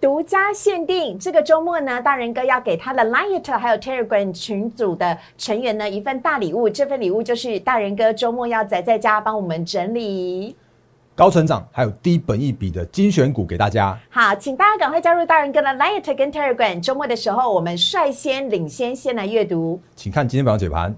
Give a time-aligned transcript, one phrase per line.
[0.00, 6.70] 独家限定，这个周末呢，大人哥要给他的 Light 还有 Telegram 群组的成员呢一份大礼物。
[6.70, 10.54] 这份礼物就是大人哥周末要宅在家帮我们整理
[11.16, 13.98] 高成长还有低本益比的精选股给大家。
[14.08, 16.80] 好，请大家赶快加入大人哥的 Light 跟 Telegram。
[16.80, 19.80] 周末的时候，我们率先领先先来阅读。
[19.96, 20.94] 请看今天晚上解盘。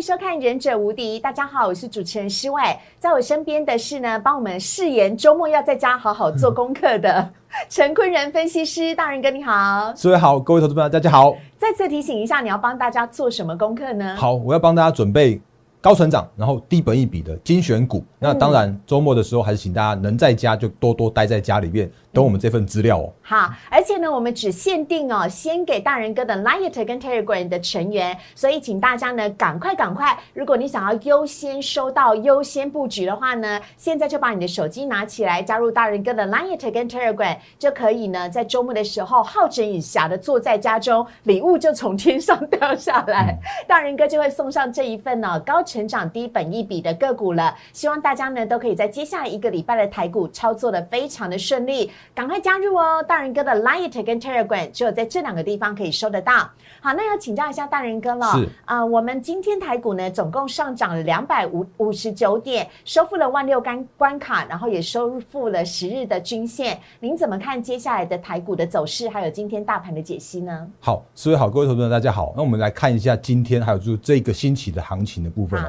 [0.00, 7.28] 迎收看《忍者无敌》，大家好，我是主持人施外，在我身边的是呢，帮我们誓言周末要在家好好做功课的
[7.68, 11.36] 陈坤仁分析师，大人哥你好，各位好，各位投资朋友大家好。
[11.58, 14.16] 再次提醒一下，你要帮大家做什么功课呢？
[14.16, 15.38] 好，我要帮大家准备。
[15.82, 18.04] 高成长，然后低本一比的精选股。
[18.18, 23.10] 那当然，周末的时候还是请大家能在家就多多待在家里面，等我们这份资料哦。
[23.22, 45.64] 好，而且呢，我们只限定哦，先给大人哥的 Light 跟 Telegram 的成员，所以请大家呢赶快赶快，如果你想要优先收到、优先布局的话呢，现在就把你的手机拿起来，加入大人哥的 Light 跟 Telegram，就可以呢在周末的时候好整以暇的坐在家中，礼物就从天上掉下来，大人哥就会送上这一份呢高。
[45.70, 53.00] 成长低本一笔的个股了，希望大家呢都可以在接下来一个礼拜的台股操作的非常的顺利，赶快加入哦！
[53.06, 56.50] 大人哥的 Light 跟 Telegram 只有在这两个地方可以收得到。
[56.80, 58.26] 好，那要请教一下大人哥了。
[58.32, 66.76] 是啊，我们今天台股呢总共上涨了两百五五十九点，收复了万六关关卡，然后也收复了十日的均线。
[66.98, 70.66] 您怎么看接下来的台股的走势，还有今天大盘的解析呢？
[70.80, 72.34] 好，四位好，各位投资者大家好。
[72.36, 75.59] 那我们来看一下今天还有就是这个星期的行情的部分。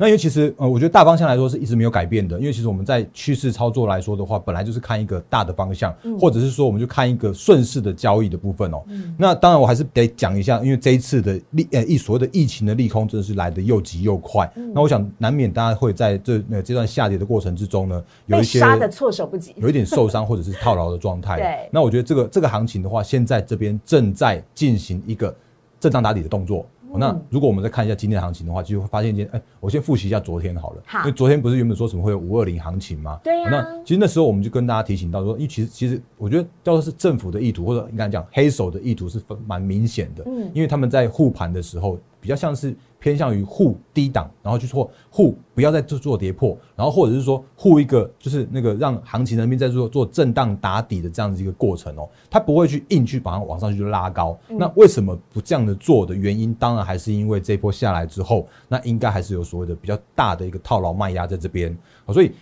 [0.00, 2.38] 那因为其实呃，我觉得大方向来说是一直没有改变的。
[2.38, 8.80] 因为其实我们在趋势操作来说的话，本来就是看一个大的方向，或者是说我们就看一个顺势的交易的部分哦。
[9.16, 14.48] 那当然我还是得讲一下，因为这一次的利呃疫所谓的疫情的利空真的是来的又急又快。
[14.72, 21.38] 那我想难免大家会在这呃这段下跌的过程之中呢，有一些杀的措手不及，有一点受伤或者是套牢的状态。
[21.42, 21.68] 对。
[21.72, 25.34] 那我觉得这个这个行情的话，现在这边正在进行一个
[25.80, 26.64] 震荡打底的动作。
[26.96, 30.82] 那如果我们再看一下今天的行情的话，就会发现一件，哎，我先复习一下昨天好了。
[30.86, 33.18] 好，因为昨天不是原本说什么会有五二零行情吗？
[33.22, 33.48] 对呀。
[33.50, 40.24] 那其实那时候我们就跟大家提醒到说，因为其实其实我觉得叫做是政府的意图，或者应该讲黑手的意图是蛮明显的。
[40.26, 40.50] 嗯。
[40.54, 42.76] 因为他们在护盘的时候，比较像是。
[43.00, 54.36] 偏向于护低档，然后去做护，不要再做做跌破，然后或者是说护一个，就是那个让行情那边在做做震荡打底的这样子一个过程哦，它不会去硬去把它往上去拉高。
[54.48, 62.32] 那为什么不这样的做的原因，当然还是因为这波下来之后，那应该还是有所谓的比较大的一个套牢卖压在这边所以。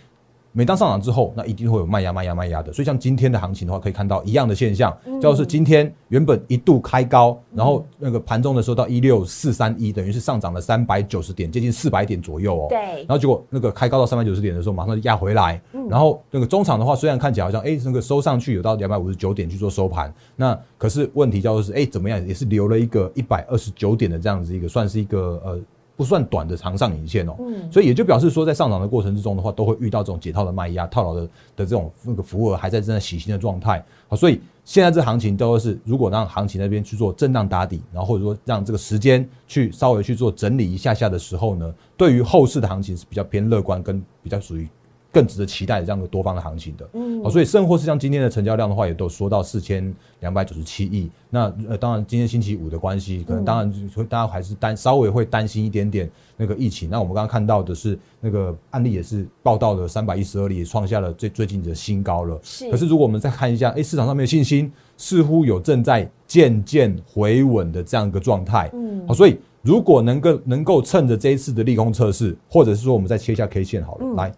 [0.57, 2.73] 每当上涨之后，那一定会有卖压、卖压、卖压的。
[2.73, 4.91] 所以像今天的行情的话，可以看到一样的现象，
[5.21, 12.65] 就是今天原本一度开高，然后那个盘中的时候到一六四三一，等于是上涨了三百九十点，接近四百点左右哦。
[12.69, 12.79] 对。
[13.03, 15.61] 然后结果那个开高到三百九十点的时候，马上就压回来。
[15.87, 25.59] 然后那个中场的话，虽然看起来好像哎，那个收上去有到两百五十九点去做收盘，那可是问题叫做是哎怎么样，也是留了一个一百二十九点的这样子一个，算是一个呃。
[25.97, 31.29] 不算短的长上影线哦，嗯，所以也就表示说，在上涨的过程之中的话，都会遇到这种解套的卖压、套牢的的
[31.65, 33.83] 这种那个服务还在正在洗新的状态。
[34.07, 44.67] 好，所以现在这行情都是，如果让行情那边去做震荡打底，然后或者说让这个时间去稍微去做整理一下下的时候呢，对于后市的行情是比较偏乐观，跟比较属于。
[45.17, 51.09] 更值得期待的这样的多方的行情的，嗯，好，所以甚或是像今天的成交量的话，也都说到四千两百九十七亿。
[51.31, 56.87] 那呃，当然今天星期五的关系，可能当然会大家还是担稍微会担心一点点那个疫情。
[56.87, 62.39] 那我们刚刚看到的是那个案例也是报道了三百一十二例，创下了最最近的新高了。
[62.43, 62.69] 是。
[62.69, 68.69] 可是如果我们再看一下，哎，市场上面的信心似乎有正在渐渐回稳的这样一个状态。
[68.73, 74.31] 嗯，好，所以如果能够能够趁着这一次的利空测试，或者是说我们再切一下 K 线好了，来。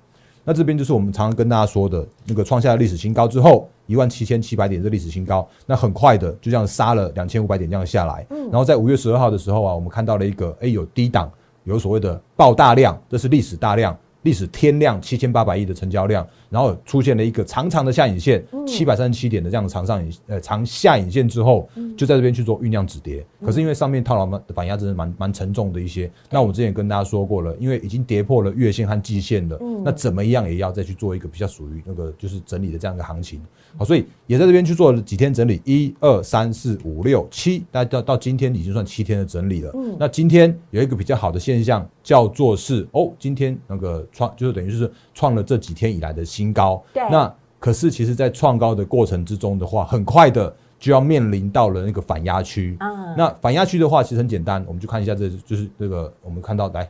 [0.50, 11.32] 那这边就是我们常常跟大家说的那个创下历史新高之后，一万七千七百点这历史新高，那很快的就这样杀了两千五百点这样下来，然后在五月十二号的时候啊，我们看到了一个哎有低档
[11.66, 13.96] 有所谓的爆大量，这是历史大量。
[14.23, 23.25] 历史天量七千八百亿的成交量，然后出现了一个长长的下影线，七百三十七点的这样的长上影呃长下影线之后，就在这边去做酝酿止跌。
[23.46, 33.41] 可是因为上面套牢的反压真的蛮蛮沉重的一些，那我们之前跟大家说过了，因为已经跌破了月线和季线了，那怎么样也要再去做一个比较属于那个就是整理的这样一个行情。
[33.78, 39.72] 好，所以也在这边去做了几天整理，一二三四五六七，大家到到今天已经算七天的整理了。
[39.75, 46.82] 嗯，那今天有一个比较好的现象，叫做是哦，今天那个创就是等于就是创了这几天以来的新高。
[46.94, 47.03] 对。
[47.12, 52.78] 那可是其实，在创高的过程之中的话，很快的就要面临到了那个反压区。
[52.80, 56.90] 嗯那反压区的话，其实很简单，我们就看一下这，就是这个我们看到来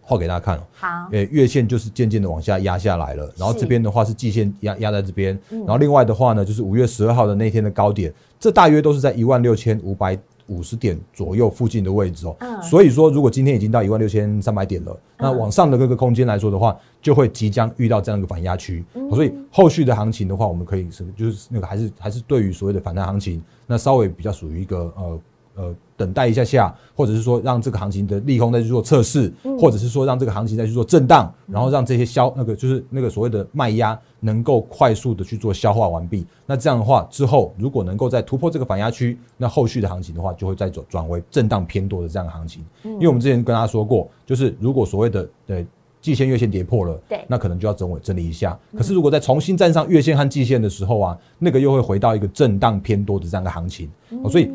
[0.00, 0.62] 画给大家看哦。
[0.72, 8.10] 好，呃，月线就是渐渐的往下压下来了，然后是这边的话是季线压压在这边，嗯然后另外的话呢，就是五月十二号的那天的高点，
[8.40, 12.36] 这大约都是在一万六千五百五十点左右附近的位置哦。
[12.40, 18.84] 嗯所以说，如果今天已经到一万六千三百点了，那嗯往上的各个空间来说的话，就会即将遇到这样一个反压区。
[18.94, 25.20] 嗯所以后续的行情的话，我们可以是就是那个还是还是对于所谓的反弹行情，那稍微比较属于一个呃。
[25.56, 36.26] 呃，等待一下下，或者是说让这个行情的利空再去做测试，嗯或者是说让这个行情再去做震荡，然后让这些消那个就是那个所谓的卖压能够快速的去做消化完毕。
[36.44, 42.64] 那这样的话之后，如果能够再突破这个反压区，那后续的行情的话就会再转转为震荡偏多的这样的行情。
[42.82, 45.64] 嗯因为我们之前跟大家说过，就是如果所谓的呃
[46.00, 48.58] 季线、月线跌破了，对那可能就要整尾整理一下。
[48.76, 53.88] 可是如果再重新站上月线和季线的时候啊，那个又会回到一个震荡偏多的这样的行情。
[54.22, 54.50] 哦所以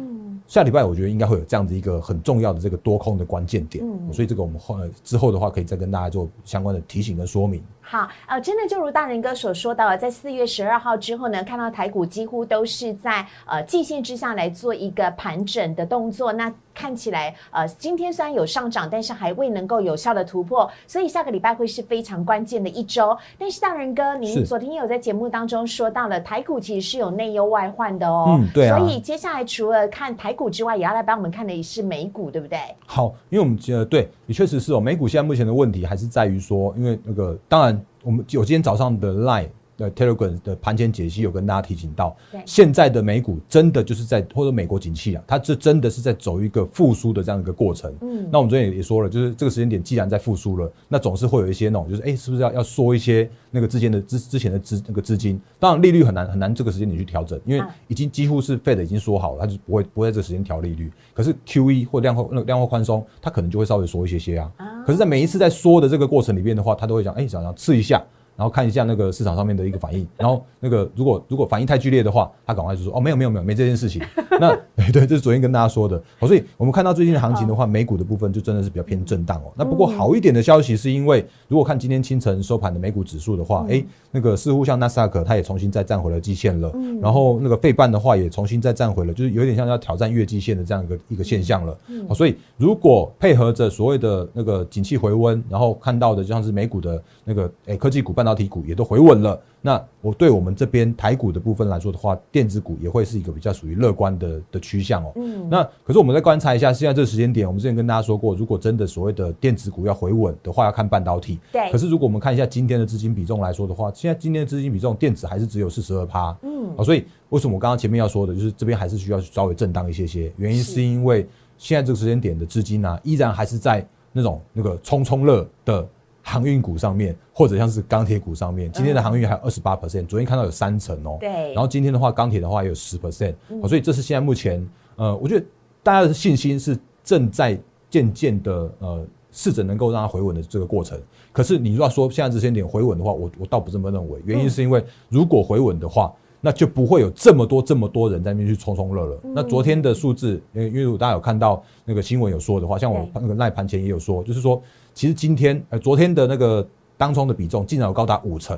[0.49, 3.85] 下礼拜我觉得应该会有这样子一个很重要的这个多空的关键点。
[3.85, 7.61] 嗯所以这个我们后呃之后的话，可以再跟大家做相关的提醒跟说明。
[7.91, 16.31] 好，呃，真的就如大人哥所说到的，在四月十二号之后呢，看到台股几乎都是在呃季线之下来做一个盘整的动作。
[16.31, 23.17] 那看起来，呃，今天虽然有上涨，但是还未能够有效的突破，所以下个礼拜会是非常关键的一周。
[23.39, 28.37] 但是大人哥，您昨天也有在节目当中说到了，台股其实是有内忧外患的哦。
[28.39, 32.59] 嗯对啊所以接下来除了看台股之外，也要来帮我们看的是美股，对不对？
[32.85, 47.93] 好，因为我们呃，对也确实是哦，美股现在目前的问题还是在于说，因为那个当然我们有今天早上的 Line 的 Telegram 的盘前解析有跟大家提醒到对，现在的美股真的就是在或者美国景气啊，它这真的是在走一个复苏的这样一个过程。
[48.01, 55.39] 嗯那我们昨天也也说了，就是这个时间点既然在复苏了，那总是会有一些那种就是哎、是不是要要缩一些那个之前的之之前的资那个资金？
[55.59, 60.91] 当然利率很难很难这个时间点去调整，因为啊已经几乎是 Fed 已经说好了，它就不会不会在这个时间调利率。
[61.13, 64.51] 可是 QE 或量化那个量化宽松，它可能就会稍微缩一些些啊。
[64.57, 68.03] 啊可是，在每一次在说的这个过程里面的话，他都会讲，哎、想要刺一下。
[68.39, 74.01] 然后看一下那个市场上面的一个反应，然后那个如果如果反应太剧烈的话，他赶快就说哦没有没有没有没这件事情。
[74.39, 74.57] 那
[74.93, 76.01] 对，这是昨天跟大家说的。
[76.17, 79.51] 好，所以我们看到最近的行情的话，美股的部分就真的是比较偏震荡哦。
[79.57, 86.71] 那不过好一点的消息是因为，如果看今天清晨收盘的美股指数的话，哎、那个似乎像纳斯达克它也重新再站回了基线了，
[87.01, 91.77] 然后那个费半的话也重新再站回了，就是有点像要挑战月季线的这样一个一个现象了。
[92.07, 105.11] 好，所以如果配合着所谓的那个景气回温，然后看到的就像是美股的那个哎、科技股、半导体股也都回稳了，那我对我们这边台股的部分来说的话，电子股也会是一个比较属于乐观的的趋向哦。
[105.15, 111.39] 嗯那可是我们再观察一下，现在这个时间点，我们之前跟大家说过，如果真的所谓的电子股要回稳的话，要看半导体。
[111.51, 116.37] 对可是如果我们看一下今天的资金比重来说的话，现在今天的资金比重电子还是只有四十二趴。
[116.43, 121.27] 嗯好，所以为什么我刚刚前面要说的，就是这边还是需要稍微震荡一些些，原因是是因为
[121.57, 125.87] 现在这个时间点的资金呢、依然还是在那种那个冲冲乐的
[126.29, 128.71] 航运股上面，或者像是钢铁股上面。
[128.71, 131.17] 今天的航运还有二十八 percent，昨天看到有三成哦。
[131.19, 133.33] 对然后今天的话，钢铁的话也有十 percent，
[133.67, 134.63] 所以这是现在目前
[134.95, 135.45] 呃，我觉得
[135.81, 137.59] 大家的信心是正在
[137.89, 141.01] 渐渐的呃试着能够让它回稳的这个过程。
[141.31, 146.13] 可是你如果要说现在这些点回稳的话，我我倒不这么认为，原因是因为如果回稳的话。
[146.41, 149.19] 那就不会有这么多这么多人在那边去冲冲乐乐。
[149.35, 154.61] 那昨天的数字，因为因为如果大家有看到那个新闻有说的话，像我那个赖盘前也有说，就是说，
[154.93, 156.65] 其实今天呃昨天的那个
[156.97, 158.57] 当冲的比重竟然有高达五成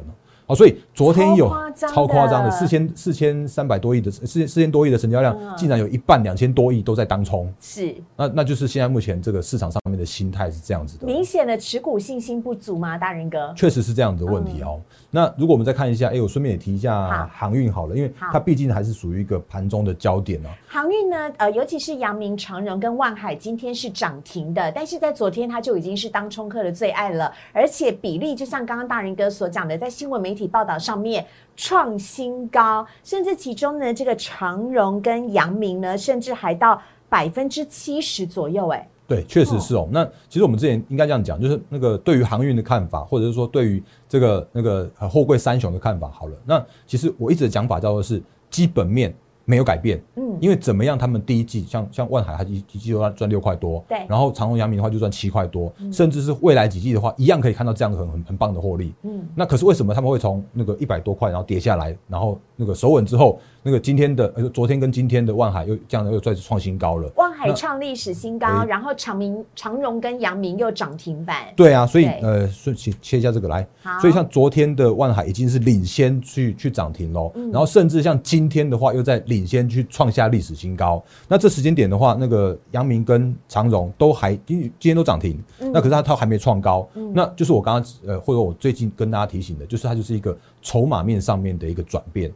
[0.52, 11.08] 哦，所以昨天有超夸张的四千四千三百多亿的四四千多亿的成交量嗯，竟然有一半两千多亿都在当冲，是那那就是现在目前这个市场上面的心态是这样子的。
[11.08, 12.98] 明显的持股信心不足吗？
[12.98, 14.82] 大人哥，确实是这样的问题哦。
[15.10, 20.50] 那如果我们再看一下，哎、我顺便也提一下航运好了，因为它毕竟还是属于一个盘中的焦点哦。
[20.68, 39.88] 航运呢，呃，尤其是阳明、长荣跟万海，今天是涨停的，但是在昨天它就已经是当冲客的最爱了，而且比例就像刚刚大人哥所讲的，在新闻媒体报道上面创新高，甚至其中呢，这个长荣跟阳明呢，甚至还到百分之七十左右，哎，对，确实是哦。
[39.92, 49.14] 那其实我们之前应该这样讲，就是那个对于航运的看法，或者是说对于这个那个呃货柜三雄的看法，好了，那其实我一直的讲法叫做是基本面
[49.52, 53.98] 没有改变，嗯，因为怎么样，他们第一季像像万海，它一一季就赚赚六块多，对。
[54.08, 58.94] 然后长荣、阳明的话就赚七块多，甚至是未来几季的话，一样可以看到这样很很很棒的获利。
[59.04, 67.12] 嗯，那可是为什么他们会从那个一百多块，然后跌下来，然后那个守稳之后，那个今天的呃昨天跟今天的万海又这样又再次创新高了？
[67.18, 71.36] 万海海创历史新高，然后长明、长荣跟阳明又涨停板。
[71.56, 73.68] 对啊，所以呃，顺切切一下这个来。
[74.00, 81.04] 所以像昨天的万海已经是领先去去涨停喽，然后甚至像今天的话又在领先去创下历史新高。
[81.28, 92.32] 那这时间点的话，那个阳明跟长荣都还今今天都涨停，那可是它它还没创高，那就是我刚刚呃或者我最近跟大家提醒的，就是它就是一个筹码面上面的一个转变。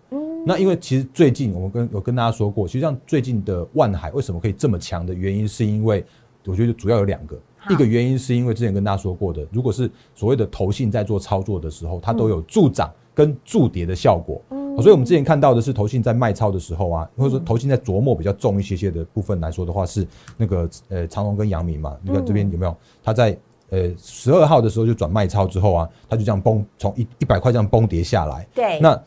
[0.47, 6.05] 那因为其实最近我们跟有跟大家说过，其实像最近的万海为什么可以这么强的原因，是因为
[6.45, 7.35] 我觉得主要有两个，
[7.71, 14.39] 一个原因是因为之前跟大家说过的，如果是所谓的投信在做操作的时候，它都有助涨跟助跌的效果。
[14.51, 22.75] 嗯，所以我们之前看到的是投信在卖超的时候啊，或者说投信在琢磨比较重一些些的部分来说的话，是那个呃长荣跟阳明嘛，你看这边有没有？
[23.03, 23.37] 它在
[23.69, 28.47] 呃十二号的时候就转卖超之后啊，它就这样崩，从一一百块这样崩跌下来。
[28.53, 29.01] 对，那。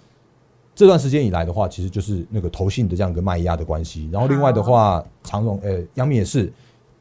[0.74, 4.08] 这段时间以来的话，其实就是那个投信的这样一个卖压的关系。
[4.12, 6.52] 然后另外的话，长荣呃，阳明也是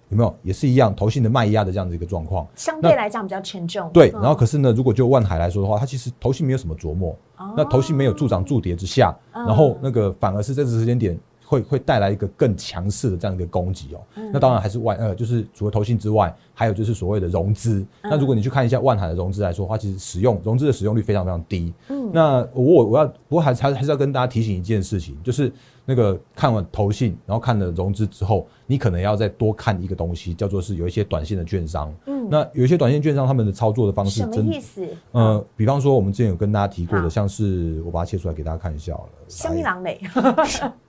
[0.09, 3.89] 有没有也是一样，投信的卖压的这样的一个状况，相对来讲比较沉重。
[3.93, 7.15] 对，然后可是呢，如果就万海来说的话，它其实投信没有什么琢磨，
[7.55, 11.17] 那投信没有助涨助跌之下，然后那个反而是在这时间点。
[11.49, 14.01] 会会带来一个更强势的这样一个攻击哦，
[14.33, 17.87] 那当然还是外呃，就是除了投信之外，还有就是所谓的融资。
[18.03, 21.73] 那如果你去看一下万海的融资来说的话，其实使用融资的使用率非常非常低。
[21.87, 25.49] 嗯，那我我要不过还还还是要跟大家提醒一件事情，就是
[25.89, 31.93] 那个看完投信，然后看了融资之后，你可能要再多看一个东西，叫做是有一些短线的券商。
[32.07, 34.85] 嗯，那有一些短线券商他们的操作的方式，什么意思？
[35.13, 39.11] 呃，比方说我们之前有跟大家提过的，像是我把它切出来给大家看一下好了。
[39.29, 39.97] 香囊美。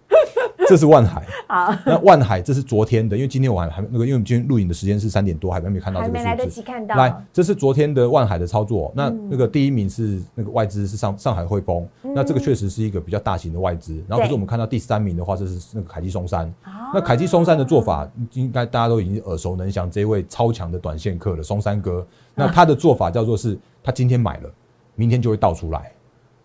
[0.67, 6.29] 这是万海， 好，那万海这是昨天的，因为今天我还还那个，因为我们今天录影的时间是三点多，还没没看到这个数字。
[6.29, 6.97] 还没来得及看到。
[6.97, 8.93] 来，这是昨天的万海的操作。
[8.95, 13.95] 那那个第一名是那个外资是上上海汇丰，那这个确实是一个比较大型的外资。
[14.09, 16.53] 然后可是我们看到第三名的话，这是那个凯基松山。
[16.93, 22.07] 那凯基松山的做法，应该大家都已经耳熟能详，这位超强的短线客了，松山哥。
[22.35, 24.51] 那他的做法叫做是，他今天买了，
[24.95, 25.93] 明天就会倒出来。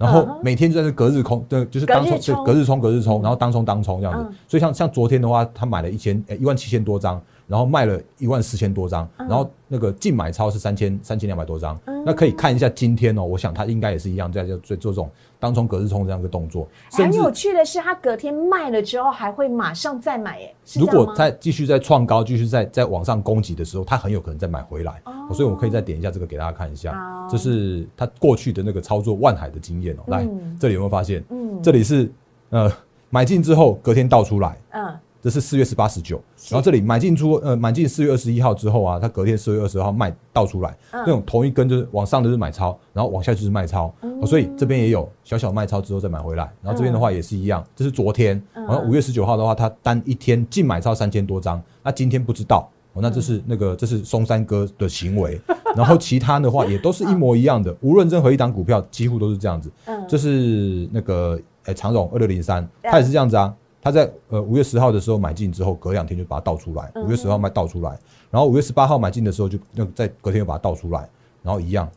[0.04, 4.36] 然后每天就在这隔日空，对，就是当冲，对，隔日冲，隔日冲，然后当冲当冲这样子。
[4.48, 7.22] 所以像像昨天的话，他买了一千，诶，一万七千多张，
[7.54, 11.80] 然后卖了一万四千多张，然后那个净买超是三千三千两百多张。
[12.04, 15.08] 那可以看一下今天哦，我想他应该也是一样，在做做这种。
[15.40, 25.00] 当冲隔日冲这样一个动作，很有趣的是，他隔天卖了之后还会马上再买，哎，如果再继续在创高，继续在在往上攻击的时候，他很有可能再买回来。
[25.06, 26.98] 哦，所以我可以再点一下这个给大家看一下，
[27.30, 30.04] 这是他过去的那个操作万海的经验哦。
[30.08, 30.28] 来，
[30.60, 31.24] 这里有没有发现？
[31.30, 32.12] 嗯，这里是
[32.50, 32.72] 呃
[33.12, 34.98] 买进之后隔天倒出来，嗯。
[35.24, 43.94] 这是四月十八、十九，然后这里买进出呃买进四月二十一号之后啊，它隔天四月二十号卖倒出来，那种同一根就是往上的是买超，然后往下就是卖超，
[44.26, 55.40] 所以这边也有小小卖超之后再买回来，然后这边的话也是一样，这是昨天，然后五月十九号的话，它单一天净买超三千多张，那今天不知道，哦那这是那个这是松山哥的行为，
[55.74, 60.04] 然后其他的话也都是一模一样的， 无论任何一档股票几乎都是这样子，嗯。
[60.06, 63.56] 这是那个诶长荣二六零三，它也是这样子啊。
[63.84, 66.90] 他在呃五月十号的时候买进之后，隔两天就把它倒出来。
[66.96, 68.00] 五月十号卖倒出来，
[68.32, 71.10] 然后五月十八号买进的时候就那在隔天又把它倒出来，
[71.42, 71.90] 然后一样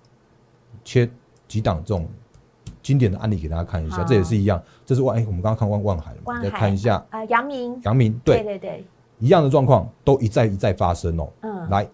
[0.85, 1.09] 切
[1.47, 2.09] 几档这种
[2.83, 4.61] 经典的案例给大家看一下，这也是一样。
[4.85, 8.85] 这是万哎，我们刚刚看万万海了，再看一下啊，阳明，阳明，对对对，
[9.21, 11.28] 一样的状况都一再一再发生哦。
[11.43, 11.88] 嗯，来。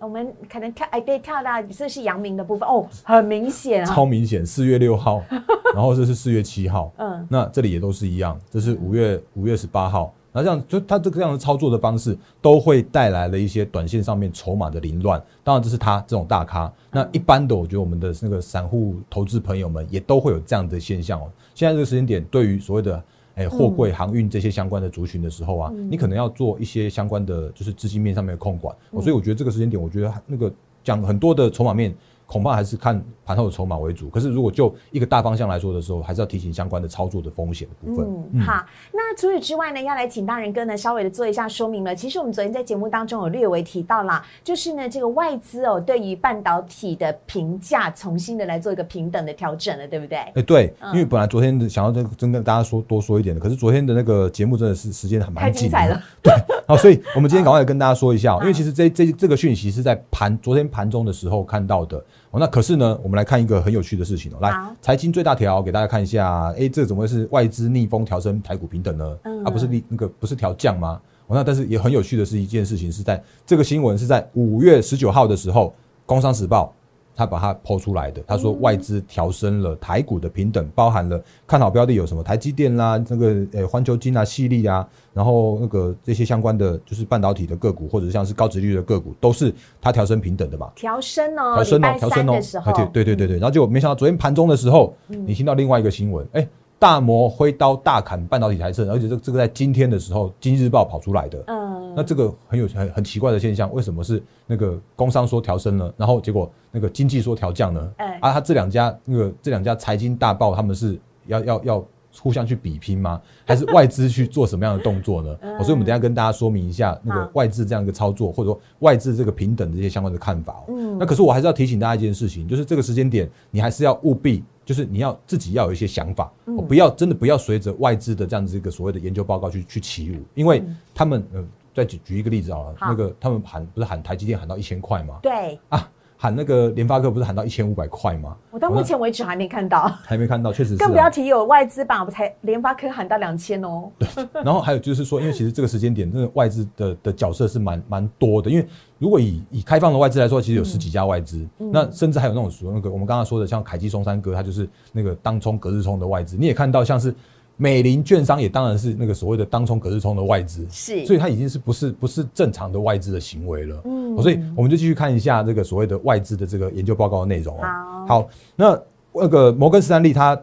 [0.00, 4.46] 我们可能跳哎，对，跳到这是阳明的部分哦，很明显啊，超明显。
[4.46, 5.22] 四月六号，
[5.74, 10.14] 然后这是四月七号，嗯，那这里也都是一样，这是五月五月十八号。
[10.30, 15.20] 那这样就他这个样的操作的方式，都会带来了一些短线上面筹码的凌乱。
[15.42, 16.72] 当然，这是他这种大咖。
[16.92, 21.28] 那一般的，我觉得我们的那个散户投资朋友们也都会有这样的现象哦。
[21.54, 23.02] 现在这个时间点，对于所谓的。
[23.38, 28.76] 哎，货柜航运这些相关的族群的时候啊，你可能要做一些相关的，就是资金面上面的控管。
[29.00, 30.52] 所以我觉得这个时间点，我觉得那个
[30.82, 31.94] 讲很多的筹码面。
[32.28, 34.08] 恐怕还是看盘后的筹码为主。
[34.10, 38.06] 可是如果就一个大方向来说的时候，还是要提醒相关的操作的风险的部分。
[38.34, 38.62] 嗯，好。
[38.92, 41.96] 那除此之外呢，要来请大人哥呢稍微的做一下说明了。
[41.96, 50.18] 其实我们昨天在节目当中有略微提到啦，就是呢这个外资哦对于半导体的评价重新的来做一个平等的调整了，对不对？
[50.18, 50.74] 哎，对。
[50.92, 56.00] 因为本来昨天想要真真跟大家说多说一点的，可是昨天的那个节目真的是时间很蛮紧了。
[56.22, 56.32] 对。
[56.66, 62.04] 好，所以我们今天赶快跟大家说一下， 因为其实这这这个讯息是在盘昨天盘中的时候看到的。
[62.30, 64.38] 哦，那可是呢，我们来看一个很有趣的事情哦。
[64.40, 69.18] 来，财经最大条给大家看一下，哎，这怎么会是外资逆风调升台股平等呢？
[69.44, 71.00] 啊，不是逆那个不是调降吗？
[71.26, 75.68] 哦，那但是也很有趣的是一件事情，是在这个新闻是在五月十九号的时候，
[76.04, 76.74] 《工商时报》
[77.18, 78.22] 他把它抛出来的。
[78.28, 90.70] 他说外资调升了台股的平等，包含了看好标的有什么台积电啦，那个呃环球金啊、细粒啊，然后那个这些相关的就是半导体的个股，或者像是高值率的个股，都是它调升平等的嘛。
[90.76, 93.38] 调升哦，调升哦，调升哦对对对对。
[93.38, 96.48] 然后就没想到昨天盘中的时候，你听到另外一个新闻，哎。
[96.78, 101.42] 大摩挥刀大砍半导体台盛，而且这这个在今天的时候，经济日报跑出来的。
[101.48, 107.92] 嗯，那这个很有很很奇怪的现象，为什么是那个工商说调升呢，然后结果那个经济说调降呢？
[107.96, 111.84] 哎，啊，他这两家那个这两家财经大报，他们是要要要
[112.20, 113.20] 互相去比拼吗？
[113.44, 115.36] 还是外资去做什么样的动作呢？
[115.58, 120.62] 所以，我们等下跟大家说明一下那个外资这样一个操作，或者说外资这个平等的一些相关的看法。
[120.68, 124.44] 嗯，那可是我还是要提醒大家一件事情，就是这个时间点，你还是要务必。
[124.68, 126.30] 就是你要自己要有一些想法，
[126.68, 130.62] 不要真的不要随着外资的这样子一个所谓的研究报告去去起舞，因为
[130.94, 131.42] 他们呃，
[131.74, 135.20] 再举举一个例子啊，那个他们喊不是喊台积电喊到一千块吗？
[135.22, 135.90] 对啊。
[136.20, 138.36] 喊那个联发科不是喊到一千五百块吗？
[138.50, 140.76] 我到目前为止还没看到，还没看到，确实是。
[140.76, 143.88] 更不要提有外资把才联发科喊到两千哦。
[143.96, 144.08] 对，
[144.44, 148.50] 然后还有就是说，因为其实这个时间点，那个外资的的角色是蛮蛮多的。
[148.50, 148.66] 因为
[148.98, 156.36] 如果以以开放的外资来说，其实有十几家外资，那甚至还有那种说那个我们刚刚说的，像凯基、松山哥，他就是那个当冲、隔日冲的外资。
[156.36, 157.14] 你也看到像是。
[157.60, 163.82] 美林券商也当然是那个所谓的当冲隔日冲的外资，是，所以它已经是不是不是正常的外资的行为了。
[163.84, 168.06] 嗯，所以我们就继续看一下这个所谓的外资的这个研究报告的内容哦。
[168.06, 168.80] 好，那
[169.12, 170.40] 那个摩根士丹利他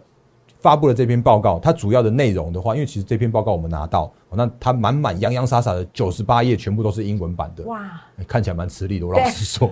[0.66, 7.64] 发布了这篇报告，它主要的内容的话，因为其实这篇报告我们拿到，那它满满洋洋洒洒的九十八页，全部都是英文版的。
[7.66, 9.70] 哇，看起来蛮吃力的，我老实说。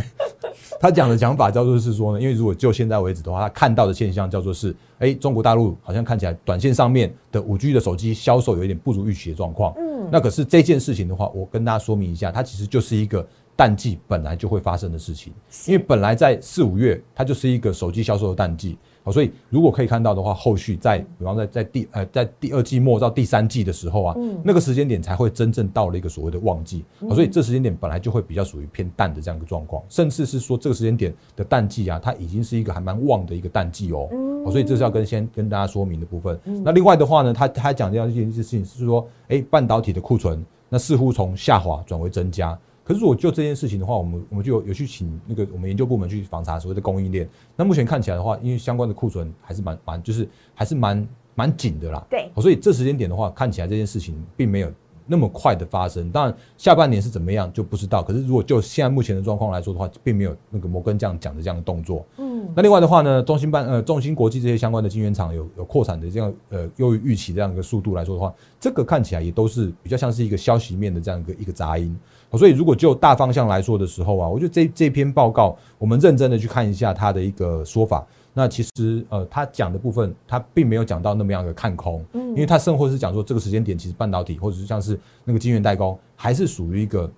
[0.78, 9.72] 他讲的讲法叫做是说呢，因为如果就现在为止的话，他看到的现象叫做是，哎，中国大陆好像看起来短线上面的五 G 的手机销售有一点不如预期的状况。
[9.78, 13.26] 嗯，那可是这件事情的话，我跟大家说明一下，它其实就是一个
[13.56, 15.32] 淡季本来就会发生的事情，
[15.66, 18.76] 因为本来在四五月它就是一个手机销售的淡季。
[19.06, 26.84] 好，所以如果可以看到的话，后续在比方在在第呃在第二季末到第三季的时候啊，那个时间点才会真正到了一个所谓的旺季。
[27.02, 34.08] 好，所以这时间点本来就会比较属于偏淡的这样一个状况，甚至是说这个时间点的淡季啊，它已经是一个还蛮旺的一个淡季哦。
[34.44, 36.36] 好，所以这是要跟先跟大家说明的部分。
[36.64, 42.58] 那另外的话呢，他他讲这样一件事情是说，哎，半导体的库存那似乎从下滑转为增加。
[42.86, 47.28] 可是如果就这件事情的话，我们我们就有去请那个我们研究部门去访查所谓的供应链。
[47.56, 52.06] 那目前看起来的话，因为相关的库存还是蛮蛮，就是还是蛮蛮紧的啦。
[52.08, 54.72] 对，所以这时间点的话，看起来这件事情并没有。
[55.06, 58.02] 那么快的发生，当然下半年是怎么样就不知道。
[58.02, 62.04] 可是如果就现在目前的状况来说的话，并没有那个摩根这样讲的这样的动作。
[62.18, 71.96] 嗯，那另外的话呢，中芯半呃中芯国际这些相关的晶圆厂有有扩产的这样呃优于预期这样一个速度来说的话，这个看起来也都是比较像是一个消息面的这样一个一个杂音。
[72.32, 78.04] 所以如果就大方向来说的时候啊，我觉得这这篇报告我们认真的去看一下它的一个说法。
[78.38, 87.10] 那其实呃，他讲的部分，他并没有讲到那么样的看空，嗯，因为他甚或是讲说这个时间点，其实半导体或者是像是那个晶圆代工，还是属于一个。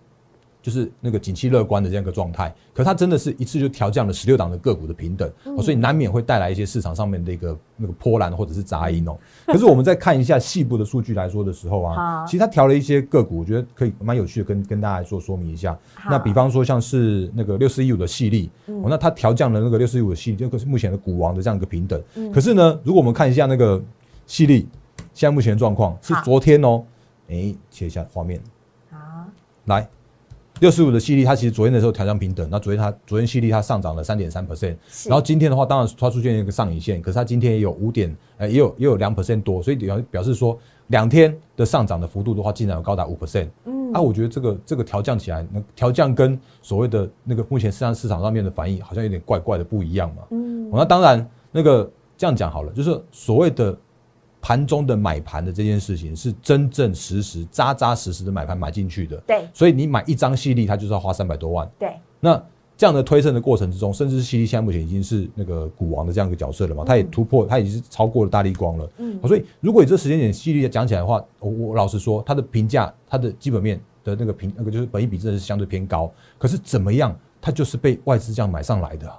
[0.61, 5.31] 就是那个景气乐观的这样一个状态，可它真的是一次就调降了十六档的个股的平等，
[5.63, 9.17] 所以难免会带来一些市场上面的一个那个波澜或者是杂音哦。
[9.47, 15.79] 可是我们在看一下细部的数据来说的时候啊， 其实它调了一些个股，我觉得可以蛮有趣的，跟跟大家做说明一下。
[16.11, 22.03] 那比方说像是那个六四一五的细粒，那它调降了那个六四一五的细粒，这个是目前的股王的这样一个平等。
[22.33, 23.81] 可是呢，如果我们看一下那个
[24.27, 24.69] 细粒，
[25.15, 26.83] 现在目前的状况是昨天哦，
[27.29, 28.41] 哎，切一下画面，
[28.91, 28.99] 好，
[29.67, 29.89] 来。
[30.61, 53.77] 六十五的犀利，它其实昨天的时候调降平等，那昨天它昨天犀利它上涨了三点三 percent，然后今天的话，当然它出现一个上影线，可是它今天也有五点，呃，也有也有两 percent 多，所以表表示说两天的上涨的幅度的话，竟然有高达五 percent，嗯，啊，我觉得这个这个调降起来，那调降跟所谓的那个目前市场市场上面的反应好像有点怪怪的不一样嘛，嗯，那当然那个这样讲好了，就是所谓的。
[54.41, 61.93] 盘中的买盘的这件事情是真正实实扎扎实实的买盘买进去的，对，所以你买一张犀利，它就是要花三百多万，对。
[62.21, 62.41] 那
[62.77, 66.85] 这样的推升的过程之中，甚至是犀利现在目前已经是那个股王的这样一个角色了嘛？
[66.87, 68.89] 它也突破，它已经是超过了大力光了。
[68.99, 76.09] 嗯，所以如果以这时间点犀利讲起来的话，我我老实说，它的评价，它的基本面的那个评那个就是本益比真的是相对偏高。
[76.39, 79.13] 可是怎么样，它就是被外资这样买上来的，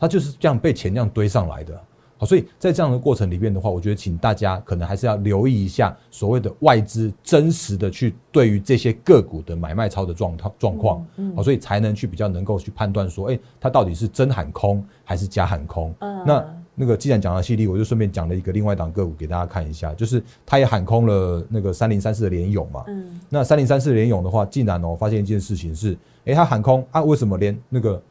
[0.00, 1.78] 它就是这样被钱这样堆上来的。
[2.18, 15.94] 好，所以在这样的过程里面的话，我觉得请大家可能还是要留意一下所谓的外资真实的去对于这些个股的买卖超的状态状况，好，所以才能去比较能够去判断说，哎，它到底是真喊空还是假喊空。
[16.24, 22.84] 那那个既然讲到犀利，我就顺便讲了一个另外一档个股给大家看一下，就是它也喊空了那个三零三四的联勇嘛。
[22.86, 28.02] 嗯，那三零三四联勇的话，竟然哦发现一件事情是，哎，它喊空啊，为什么连那个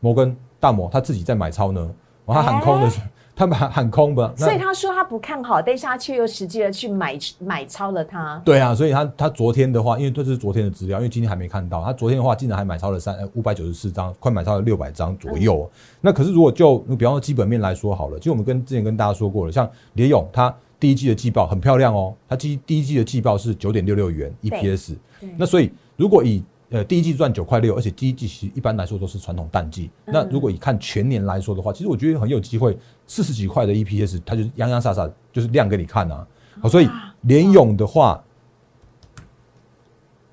[0.00, 0.36] 摩根？
[0.60, 1.94] 大摩他自己在买超呢？
[2.24, 4.32] 哦他喊空的时候，他们喊喊空吧？
[4.38, 8.40] 所以他说他不看好，但是他却又实际的去买买超了它。
[8.44, 15.68] 对啊，所以他他昨天的话，因为这是昨天的资料，因为今天还没看到，他昨天的话竟然还买超了三五百九十四张，快买超了六百张左右。
[16.00, 24.94] 那可是如果就比方说基本面来说好了，其实我们跟之前跟大家说过了，像联勇它第一季的季报很漂亮哦，它第第一季的季报是九点六六元 EPS，
[25.36, 26.42] 那所以如果以
[26.74, 29.88] 呃，第一季赚九块六，而且第一季其实一般来说都是传统淡季。
[30.06, 36.26] 那如果以看全年来说的话，其实我觉得很有机会，四十几块的 EPS，它就是洋洋洒洒就是亮给你看啊。
[36.60, 36.88] 好，所以
[37.20, 38.20] 联勇的话，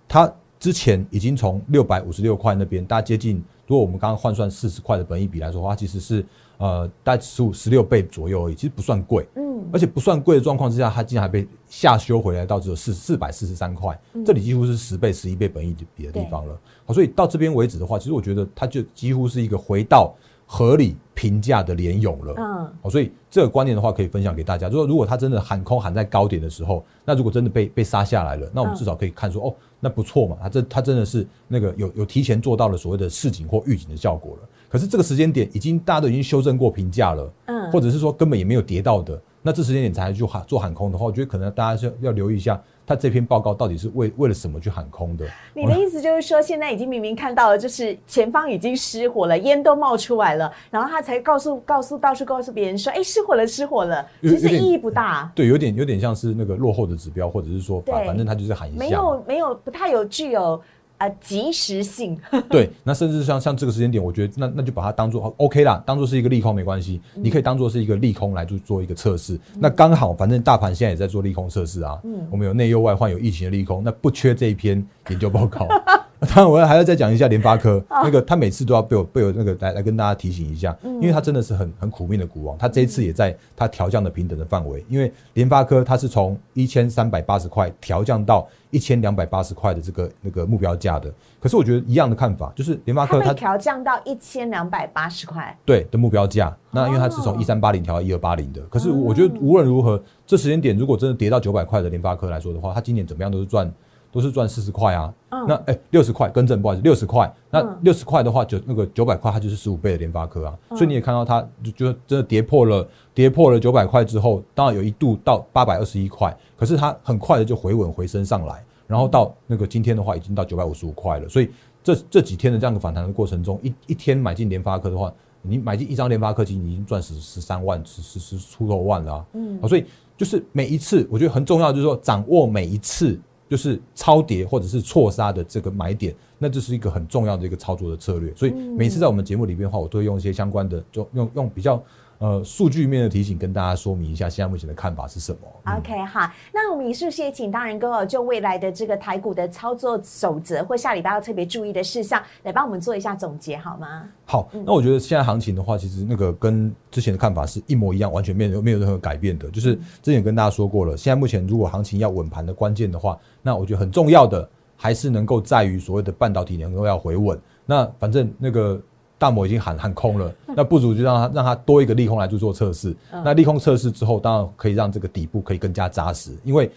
[0.07, 3.35] 它之前已经从六百五十六块那边，大家接近，
[3.67, 6.25] 如果我们刚刚换算四十块的本益比来说的话，其实是
[6.57, 9.27] 呃大概十五十六倍左右而已，其实不算贵。
[9.35, 16.57] 嗯，而且不算贵的状况之下，它竟然还被下修回来到只有四四百四十三块，这里几乎是十倍、十一倍本益比的地方了。
[16.85, 20.13] 好，所以到这边为止的话，其实我觉得它就几乎是一个回到
[20.45, 22.33] 合理评价的联勇了。
[22.37, 24.67] 嗯，好，所以这个观念的话可以分享给大家。
[24.67, 34.49] 如果如果它真的喊空喊在高点的时候，那如果真的被被杀下来了，那我们至少可以看说，哦，那不错嘛，它这它真的是那个有有提前做到了所谓的市井或预警的效果了。
[34.67, 42.61] 可是这个时间点已经大家都已经修正过评价了，嗯，或者是说根本也没有跌到的，那这时间点才去喊做喊空的话，我觉得可能大家是要留意一下。
[42.85, 45.25] 他这篇报告到底是为为了什么去喊空的？
[45.53, 55.31] 你的意思就是说，现在已经明明看到了，就是前方已经失火了，烟都冒出来了，然后他才告诉告诉到处告诉别人说，哎，失火了，失火了，其实意义不大。
[55.33, 60.61] 对，有点有点像是那个落后的指标，或者是说，反反正他就是喊一下，没有没有不太有具有。
[61.01, 62.15] 啊，及时性。
[62.47, 69.39] 对，那甚至像像这个时间点，我觉得那那就把它当做 OK 啦，当做是一个利空没关系，你可以当做是一个利空来做做一个测试。
[69.59, 75.67] 那刚好，反正大盘现在也在做利空测试啊，嗯，我们有内忧外患，有疫情的利空，那不缺这一篇研究报告。
[76.21, 103.73] 当然，我要还要再讲一下联发科，那个他每次都要被我被我那个来来跟大家提醒一下，因为他真的是很很苦命的股王，他这一次也在他调降的平等的范围，因为联发科它是从一千三百八十块调降到一千两百八十块的这个那个目标价的，可是我觉得一样的看法，就是联发科它调降到一千两百八十块，对的目标价，那因为它是从一三八零调到一二八零的，可是我觉得无论如何，这时间点如果真的跌到九百块的联发科来说的话，它今年怎么样都是赚。
[104.11, 105.13] 都是赚四十块啊，
[105.47, 121.49] 那哎六十块更正不好意思，六十块，那六十块的话，九那个九百块，它就是十五倍的联发科啊，所以你也看到它就就真的跌破了，跌破了九百块之后，当然有一度到八百二十一块，可是它很快的就回稳回升上来，然后到那个今天的话已经到九百五十五块了，所以
[121.81, 125.09] 这这几天的这样的反弹的过程中，一一天买进联发科的话，
[125.41, 129.85] 你买进一张联发科，其实你已经赚十十三万十十十出头万了啊，嗯，所以
[130.17, 133.17] 就是每一次我觉得很重要，就是说掌握每一次。
[133.51, 138.33] 就是超跌或者是错杀的这个买点，那这是一个很重要的一个操作的策略。
[138.33, 141.83] 所以每次在我们节目里边的话，我都会用一些相关的，就用用比较。
[142.21, 154.07] 呃，数据面的提醒跟大家说明一下，现在目前的看法是什么？OK 好，那我们也是不是也请大仁哥就未来的这个台股的操作守则或下礼拜要特别注意的事项，来帮我们做一下总结好吗？
[154.25, 159.49] 好，那我觉得现在行情的话，其实那个跟之前的看法是一模一样，完全没有没有任何改变的。
[159.49, 167.41] 就是之前跟大家说过了，现在目前如果行情要稳盘的关键的话，那我觉得很重要的还是能够在于所谓的半导体能够要回稳。
[167.65, 168.79] 那反正那个。
[169.21, 172.95] 大摩已经喊喊空了，那不如就让他让他多一个利空来去做测试。
[173.23, 176.71] 那利空测试之后，当然可以让这个底部可以更加扎实，因为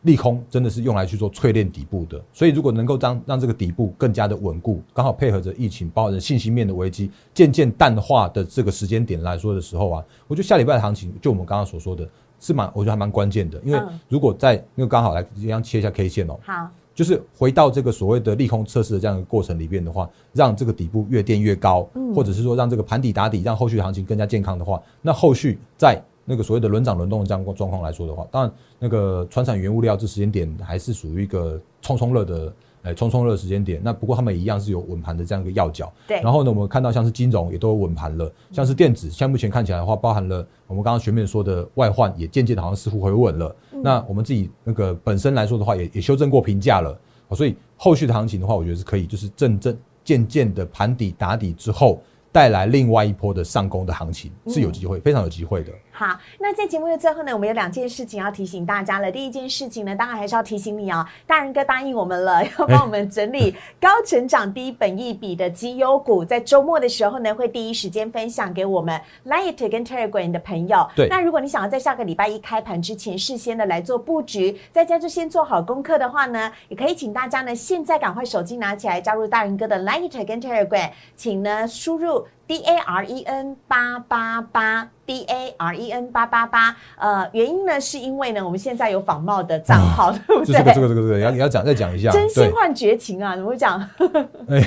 [0.00, 2.18] 利空真的是用来去做淬炼底部的。
[2.32, 12.08] 所以如果能够让让这个底部更加的稳固，刚好配合着疫情包含信息面的危机渐渐淡化的这个时间点来说的时候啊，我觉得下礼拜的行情就我们刚刚所说的
[12.40, 13.60] 是蛮，我觉得还蛮关键的。
[13.62, 16.38] 因为如果在那个刚好来这样切一下 K 线哦。
[16.42, 16.66] 好。
[16.94, 32.52] 就是回到这个所谓的利空测试的这样一个过程里边的话，让这个底部越垫越高，或者是说让这个盘底打底，让后续行情更加健康的话，那后续在那个所谓的轮涨轮动的这样状况来说的话，当然那个船产原物料这时间点还是属于一个冲冲热的。
[32.84, 35.90] 哎，冲冲热时间点，那不过他们一样是有稳盘的这样一个要角。
[36.06, 36.20] 对。
[36.20, 43.56] 然后呢，我们看到像是金融也都有稳盘了，像是电子，像目前看起来的话，包含了我们刚刚前面说的外患，也渐渐的好像似乎回稳了。
[43.82, 46.98] 那我们自己那个本身来说的话，也也修正过评价了。
[47.32, 52.00] 所以后续的行情的话，我觉得是可以，就是正正渐渐的盘底打底之后。
[52.32, 55.70] 带来另外一波的上攻的行情是有机会，非常有机会的。
[55.96, 59.12] 好，那在节目的最后呢，我们有两件事情要提醒大家了。
[59.12, 70.84] 第一件事情呢，当然还是要提醒你哦，大人哥答应我们了，要帮我们整理 高成长低本益比的绩优股，在周末的时候呢，会第一时间分享给我们 Light 跟 Telegram 的朋友。
[70.96, 82.26] 对，那如果你想要在下个礼拜一开盘之前事先的来做布局，在家就先做好功课的话呢，也可以请大家呢现在赶快手机拿起来加入大人哥的 Light 跟 Telegram，请呢输入。
[82.46, 90.54] D A R E N 八八八 D A R E N 八八八，呃，原因呢是因为呢，我们现在有仿冒的账号，对不对？
[90.54, 93.80] 这个这个这个这个，要你要讲再讲一下，真心对，换绝情啊，怎么会讲？
[94.48, 94.58] 哎，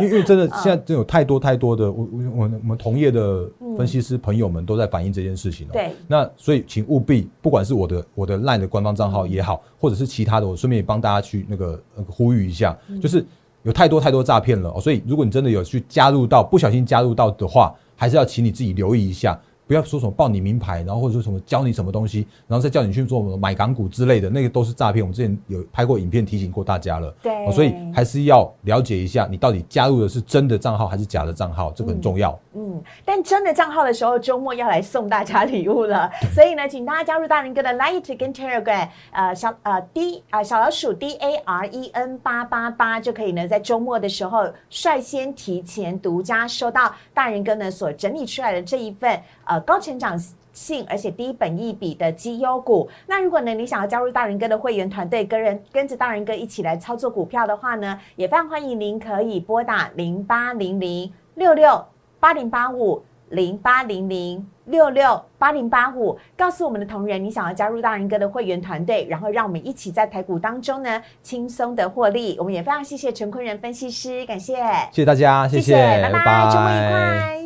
[0.00, 3.46] 因为因为真的现在真有太多太多的，我我我我们同业的
[3.76, 5.70] 分析师朋友们都在反映这件事情哦。
[5.72, 13.24] 对那所以请务必，不管是我的我的 LINE 的官方账号也好，或者是其他的，我顺便也帮大家去那个那个呼吁一下，就是
[13.66, 14.80] 有太多太多诈骗了哦。
[14.80, 19.38] 所以如果你真的有去加入到，不小心加入到的话，还是要请你自己留意一下。
[19.66, 25.04] 不要说什么报你名牌，然后或者说什么教你什么东西，然后再叫你去做什么买港股之类的，那个都是诈骗。
[25.04, 27.12] 我们之前有拍过影片提醒过大家了。
[27.22, 32.38] 对哦所以还是要了解一下，你到底加入的是真的账号还是假的账号，这个很重要。
[32.54, 50.16] 嗯，但真的账号的时候，周末要来送大家礼物了， 所以呢，请大家加入大人哥的 Light 跟 Telegram，呃小呃 D 啊、小老鼠 D A R E N 八八八就可以呢，在周末的时候率先提前独家收到大人哥呢所整理出来的这一份呃高成长。
[50.56, 52.88] 性而且低本益比的绩优股。
[53.06, 61.84] 那如果呢你想要加入大人哥的会员团队，跟人跟着大人哥一起来操作股票的话呢，也非常欢迎您可以拨打零八零零六六
[62.18, 72.34] 八零八五零八零零六六八零八五，告诉我们的同仁你想要加入大人哥的会员团队，然后让我们一起在台股当中呢轻松的获利。
[72.38, 74.56] 我们也非常谢谢陈坤仁分析师，感谢，
[74.90, 77.45] 谢谢大家，谢拜拜，周末愉快。